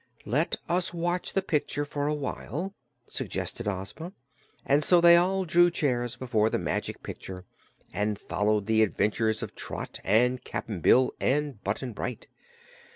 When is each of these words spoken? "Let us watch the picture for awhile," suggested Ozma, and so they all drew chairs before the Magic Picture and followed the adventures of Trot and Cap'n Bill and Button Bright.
"Let 0.25 0.55
us 0.67 0.95
watch 0.95 1.33
the 1.33 1.43
picture 1.43 1.85
for 1.85 2.07
awhile," 2.07 2.73
suggested 3.05 3.67
Ozma, 3.67 4.13
and 4.65 4.83
so 4.83 4.99
they 4.99 5.15
all 5.15 5.45
drew 5.45 5.69
chairs 5.69 6.15
before 6.15 6.49
the 6.49 6.57
Magic 6.57 7.03
Picture 7.03 7.45
and 7.93 8.17
followed 8.17 8.65
the 8.65 8.81
adventures 8.81 9.43
of 9.43 9.53
Trot 9.53 9.99
and 10.03 10.43
Cap'n 10.43 10.79
Bill 10.79 11.13
and 11.19 11.63
Button 11.63 11.93
Bright. 11.93 12.25